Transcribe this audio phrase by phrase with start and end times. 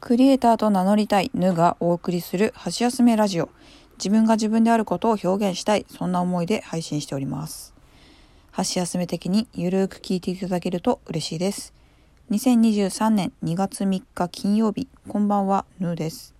[0.00, 3.50] クリエイターと名乗りたいヌがお送りする箸休めラジオ。
[3.98, 7.74] 自分が自分であることを表現したい、そんな思いで配信しております。
[8.52, 11.74] 箸休め的にゆるーく聞いていただけると嬉しいです。
[12.30, 16.32] 2023年2月3日金曜日、こんばんは、ヌーです。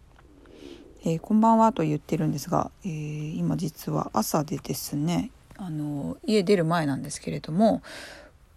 [1.05, 7.83] えーこんばんはと言ってるんですが、えー今実は朝でですね、あの家出る前なんですけれども、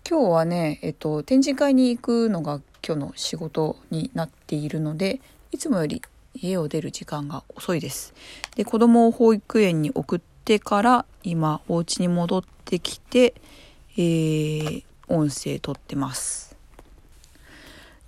[0.09, 5.21] 今日はね、えっと、展示会に行くのが今日の仕事になっているので
[5.51, 6.01] いつもより
[6.33, 8.13] 家を出る時間が遅いです。
[8.55, 13.33] で子供を保育園に送ってから今お家に戻ってきて、
[13.97, 16.55] えー音声撮ってます。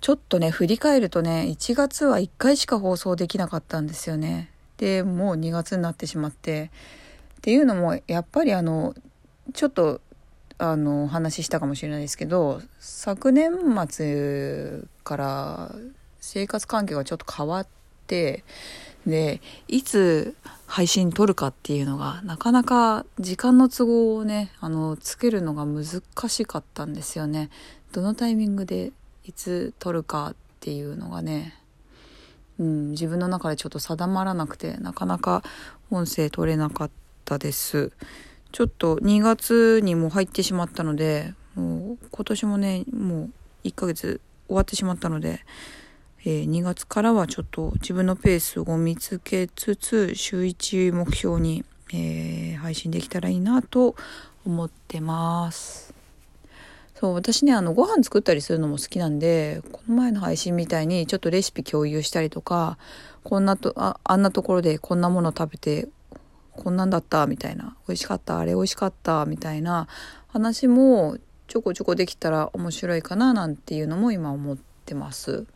[0.00, 4.50] ちょっとね振り返るとね1月は1回しか放送できなかったんですよね。
[4.78, 6.70] でもう2月になってしまって。
[7.38, 8.94] っていうのもやっぱりあの
[9.52, 10.00] ちょっと
[10.72, 13.52] あのお話ししたかもしれないですけど昨年
[13.88, 15.74] 末から
[16.20, 17.66] 生活環境がちょっと変わっ
[18.06, 18.44] て
[19.06, 20.34] でいつ
[20.66, 27.50] 配信撮るかっていうのがなかなか時間の都合をねあのつけるのが難しかったんですよね。
[27.92, 28.92] どのタイミングで
[29.24, 31.54] いつ撮るかっていうのがね
[32.58, 35.42] うん、自分の中でちょっと定まらなくてなかなか
[35.90, 36.90] 音声取れなかっ
[37.24, 37.92] たです。
[38.54, 43.30] ちょっと2月にも入ってしまったのでもう今年もねもう
[43.64, 45.40] 1ヶ月終わってしまったので、
[46.20, 53.96] えー2月からはちょっと自分のペースを見つけつつ週1目標に、えー配信できたらいいなと
[54.46, 55.92] 思ってます。
[56.94, 62.78] そう私ねあのご飯作ったりするのも好きなんでこの前の配信みたいにちょっとレシピ共有したりとか
[63.24, 65.88] こんなとああんなところでこんなもの食べて
[66.56, 69.88] こんなんだったみたいな美味しかったあれ美味しかったみたいな
[70.28, 75.46] 話もちょこちょこできたら面白いかななんていうのも今思ってます。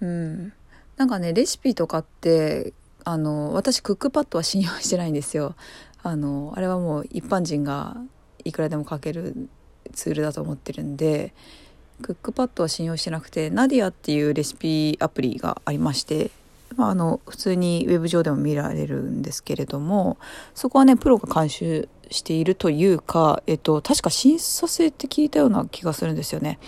[0.00, 0.52] うん、
[0.96, 2.72] なんかねレシピとかって
[3.04, 5.54] あの私クックパッドは信用してないんですよ。
[6.02, 7.96] あのあれはもう一般人が
[8.44, 9.48] いくらでも書ける
[9.92, 11.34] ツールだと思ってるんで
[12.02, 16.30] クックパッドは信用してなくてナディアっていうレシピアプリがありまして、
[16.76, 20.18] まあ、あの普通にウェブ上でも見られるんですけれども
[20.54, 26.58] そこはねプロが監修しているというか、えっと、確か審査制って聞いたような気がするんですよね。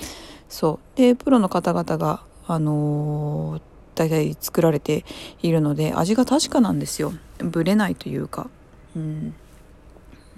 [0.49, 0.97] そう。
[0.97, 3.63] でプロの方々があのー
[3.95, 5.05] 大体作られて
[5.43, 7.13] いるので味が確かなんですよ。
[7.39, 8.49] ぶれないというか、
[8.97, 9.35] うん、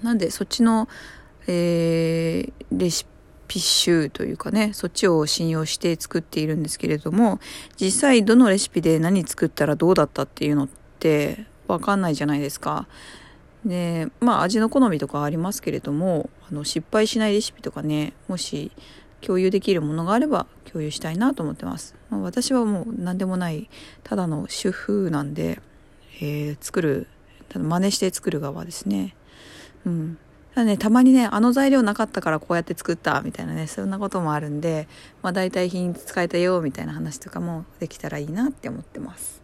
[0.03, 0.89] なんでそっちの、
[1.47, 3.14] えーレシピ
[3.49, 7.41] 集というかねそっちを信用して作っているんですけれども
[7.81, 10.69] 実際どのレシピで何作ったらどうだったっていうのっ
[10.99, 12.87] て分かんないじゃないですか。
[13.65, 18.73] でまあ味の好みとかありますけれどもあの失敗しないレシピとかねもし
[19.23, 21.95] 共有できるものがあれば共有したいなと思ってます。
[22.11, 23.71] まあ私はもう何でもない
[24.03, 25.61] ただの主婦なんで、
[26.21, 27.07] えー作る
[27.49, 29.15] ただ真似して作る側ですね。
[29.87, 30.19] うん。
[30.55, 34.89] だね、たまにね、あの材料なかったからこうやって作ったみたいなね、そんなこともあるんで、
[35.23, 39.43] まあ代替品質使えたよみたいな話とかもできたらいいなって思ってます。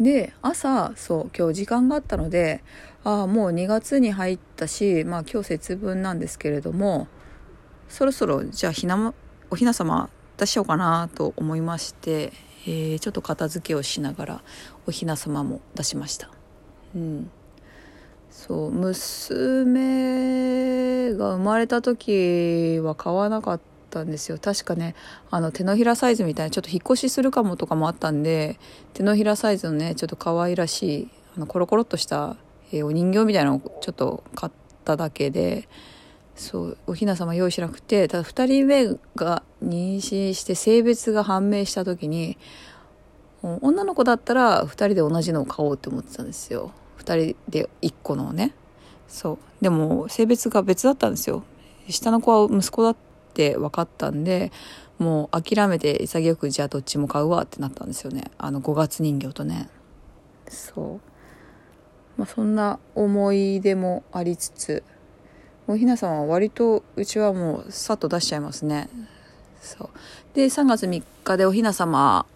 [0.00, 2.62] で朝そう今日時間があったので
[3.04, 7.08] ああもう2月に入ったしまあ今日節分なんですけれども
[7.88, 9.12] そろそろじゃあひな
[9.50, 12.32] おひな様出しようかなと思いまして、
[12.64, 14.42] えーちょっと片付けをしながら
[14.86, 16.30] おひな様も出しました。
[16.94, 17.30] うん
[18.38, 19.74] そう娘
[21.12, 23.60] が生まれた時は買わなかっ
[23.90, 24.38] たんですよ。
[24.40, 24.94] 確かね
[25.28, 28.60] あの手のひらサイズみたいなちょっと引っ越しするかもとかもあったんで
[28.94, 32.36] 手のひらサイズのねちょっと可愛らしいあのコロコロっとした、
[32.70, 34.52] えーお人形みたいなのをちょっと買っ
[34.84, 35.68] ただけで
[36.36, 42.38] そうおひな様用意しなくてただ2人目が妊娠して性別が判明した時に
[43.42, 46.70] 女の子だったら2人で同じのを買おうって思ってたんですよ。
[46.98, 48.54] 2人で1個のね。
[49.08, 49.38] そう。
[49.62, 51.42] でも性別が別だったんですよ。
[51.88, 52.96] 下の子は息子だっ
[53.34, 54.52] て分かったんで
[54.98, 58.30] もう諦めて潔くじゃあどっちも買うわってなったんですよね。
[58.36, 59.68] あの5月人形とね。
[60.48, 61.00] そう。
[62.18, 64.82] まあそんな思い出もありつつ
[65.66, 68.88] おひなさんは割とうちはもうさっと出しちゃいますね。
[69.60, 69.88] そう。
[70.34, 72.26] で3月3日でおひな様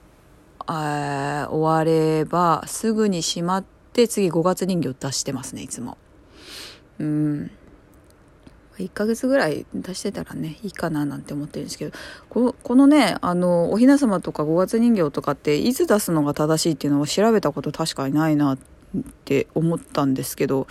[0.66, 5.98] あー終わればすぐにしまって次5月人形出してますねいつも。
[6.98, 7.50] うん。
[8.78, 11.96] 1ヶ月ぐらい出してたらねいいかななんて思ってるんですけど。
[12.30, 18.58] ここのねあのおひな様とか5月人形とかっていつ出すのが正しいっていうのを調べたこと確かにないなっ
[19.24, 20.66] て思ったんですけど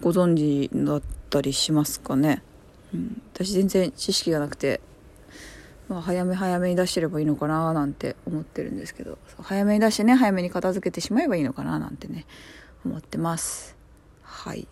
[0.00, 2.42] ご存知だったりしますかね、
[2.94, 4.80] うん、私全然知識がなくて
[5.88, 9.18] まあ、早め早めに出してればいいのかななんて思ってるんですけど。
[9.40, 12.26] 早めに出してね早めに片付けてしまえばいいのかななんてね
[12.84, 13.76] 思ってます。
[14.22, 14.66] はい。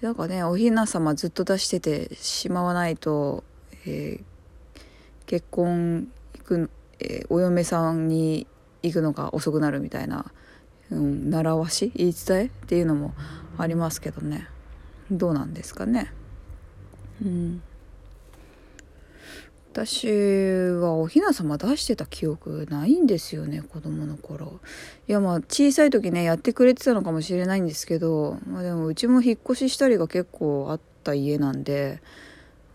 [0.00, 3.44] なんかねおひな様ずっと出しててしまわないと、
[3.84, 4.22] えー、
[5.26, 6.08] 結婚
[6.38, 6.70] 行く、
[7.00, 8.46] えー、お嫁さんに
[8.82, 10.32] 行くのが遅くなるみたいな、
[10.90, 11.92] うん、習わし？
[11.94, 12.44] 言い伝え？
[12.46, 13.12] っていうのも
[13.58, 14.48] ありますけどね。
[15.10, 16.10] どうなんですかね。
[17.22, 17.62] うん。
[19.72, 24.60] 私はおひな様出してた記憶ないんですよね子供の頃。
[25.06, 32.02] いやまあ小さい時ねやってくれてたのかもしれないんですけど、まあ、でもうちも引っ越ししたりが結構あった家なんで、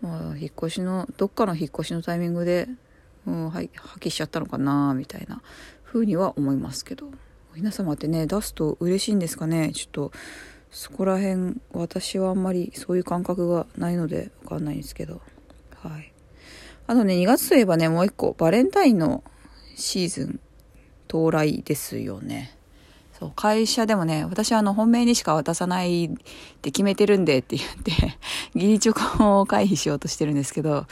[0.00, 2.66] まあ、引っ越しのどっかの引っ越しのタイミングで、
[3.26, 5.42] うん、はい、破棄しちゃったのかなみたいな
[5.84, 7.10] 風には思いますけど。
[7.52, 9.72] おひな様ってね出すと嬉しいんですかね？
[9.72, 10.12] ちょっと
[10.70, 15.20] そこら辺私はあんまりそういう感覚がないのでわかんないんですけど。
[15.82, 16.12] はい。
[16.88, 19.24] あとね、2月といえばね、もう一個、バレンタインの
[19.74, 20.40] シーズン
[21.08, 22.56] 到来ですよね。
[23.18, 26.08] そう、会社でもね、私はあの、本命にしか渡さないっ
[26.62, 27.92] て決めてるんでって言って、
[28.54, 30.86] 義理チョコを回避しようとしてるんですけど、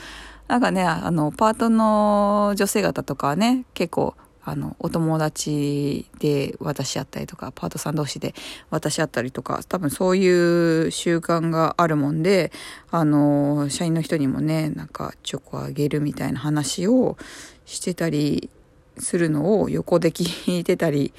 [0.48, 4.14] なんかね、あの、パートの女性方とかはね、結構、
[4.46, 8.34] あの、お友達で渡し合ったりとか、パートさん同士で
[8.70, 12.52] 渡し合ったりとか、多分そういう習慣があるもんで、
[12.90, 17.16] あの、社員の人にもね、なんかチョコあげるみたいな話を
[17.64, 18.50] してたり
[18.98, 21.14] するのを横で聞いてたり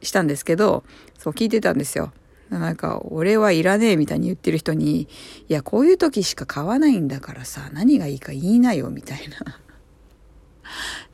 [0.00, 0.84] したんですけど、
[1.18, 2.12] そう聞いてたんですよ。
[2.48, 5.08] なんか、俺はいらねえみたいに言ってる人に、い
[5.48, 9.58] や、こういう時しか買わないんだからさ、何がいいか言いなよ、みたいな。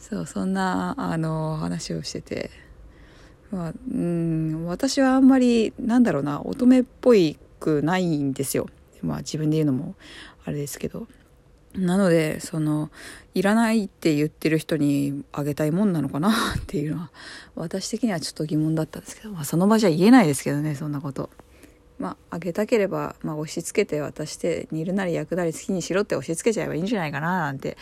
[0.08, 2.50] そうそんなあの話をしてて、
[3.50, 8.68] まあ、うん私はあんまりなんだろうな乙女っぽいくないんですよ。
[9.02, 9.94] まあ自分で言うのも
[10.44, 11.06] あれですけど。
[11.74, 12.90] なのでその
[13.34, 17.10] いらないって言ってる人にあげたいもんなのかな っていうのは
[17.54, 21.28] 私的にはちょっと疑問だったんですけど、まあ、その場じゃ言えないですけどねそんなこと。
[21.98, 27.76] まあ、あげたければ、まあ、押し付けて渡して煮るなり焼くなり好きにしろって押し付けちゃえばいいんじゃないかななんて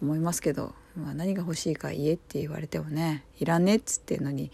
[0.00, 4.50] 思いますけど、まあ、何が欲しいか言えって言われてもねいらねっつってんのに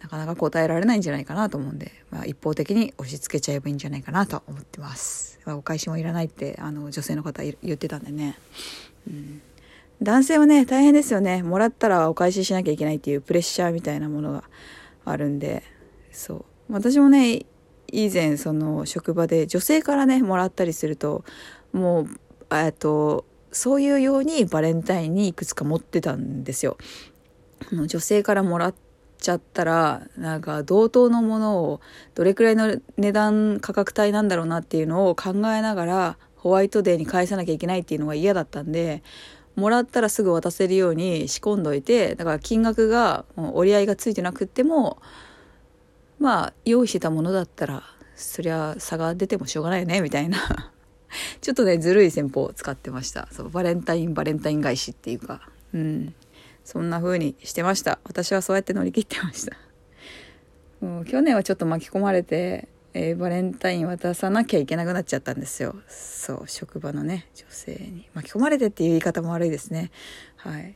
[0.00, 8.38] なかなか答えられないんじゃないかなと思うんで、まあ、一方的に押し付けちゃえばいいんじゃないかなと思ってます、まあ、お返しもいらないってあの女性の方言ってたんでね、
[9.06, 9.42] うん、
[10.02, 11.42] 男性はね大変ですよね。
[11.42, 14.44] もらったらお返ししなきゃいけないっていうプレッシャーみたいなものが
[15.04, 15.62] あるんで
[16.10, 16.44] そう。
[16.70, 17.44] 私もね
[17.92, 21.24] 以前その職場で女性からねもらったりすると
[21.72, 22.08] もう
[22.50, 26.76] えっとそういうようにバレンタインにいくつか持ってたんですよ。
[27.72, 28.74] 女性からもらっ
[29.18, 31.80] ちゃったらなんか同等のものを
[32.14, 39.02] どれくらいの値段価格帯なんだろうなっていうのを考えながらホワイトデーに返さなきゃいけないっていうのが嫌だったんで
[39.56, 45.02] もらったらすぐ渡せるように仕込んどいてだから金額が折り合いがついてなくっても
[46.18, 47.82] まあ用意してたものだったら
[48.16, 50.72] そりゃ差が出てもしょうがないよねみたいな
[51.40, 53.28] ちょっとねずるい戦法を使ってました。
[53.32, 55.48] そうバレンタインバレンタイン返しっていうか。
[55.74, 56.14] うん。
[56.64, 57.98] そんな風にしてました。
[58.04, 59.56] 私はそうやって乗り切ってました。
[60.84, 65.74] もう去年はちょっと巻き込まれて、えー、バレンタイン渡さなきゃいけなくなっちゃったんですよ。
[65.88, 68.08] そう職場のね女性に。
[68.14, 69.90] 巻き込まれてっていう言い方も悪いですね。
[70.36, 70.74] はい。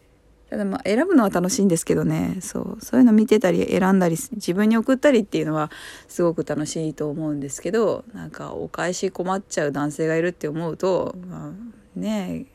[0.55, 2.37] ただまあ選ぶのは楽しいんですけどね。
[2.41, 2.79] そう。
[2.81, 5.69] そういうの見てたり選んだり自分に送ったりっていうのは
[6.07, 12.47] すごく楽しいと思うんですけどなんかお返し困っちゃう男性がいるって思うと、まあ、ね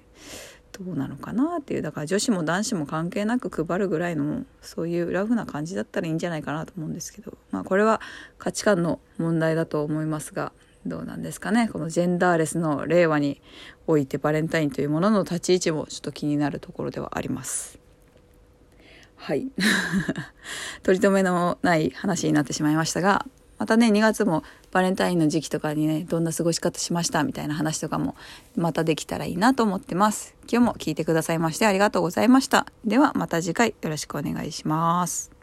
[0.72, 1.82] どうなのかなっていう。
[1.82, 7.34] だから女子も男子も関係なく配るぐらいのそういうラフな感じだったらいいんじゃないかなと思うんですけど。
[7.52, 8.00] まあこれは
[8.38, 10.54] 価値観の問題だと思いますが
[10.86, 11.68] どうなんですかね。
[11.68, 13.42] このジェンダーレスの令和に
[13.88, 17.79] おいてバレンタインというものの立ち位置もちょっと気になるところではあります。
[19.30, 19.52] はい。
[20.82, 23.28] 取り留めのない話になってしまいましたが、
[23.60, 28.16] またね、2月もバレンタインの時期とかにね、どんな過ごし方しましたみたいな話とかも
[28.56, 30.34] またできたらいいなと思ってます。
[30.52, 32.66] 今日も聞いてくださいましてありがとうございました。
[32.86, 35.39] ではまた次回よろしくお願いします。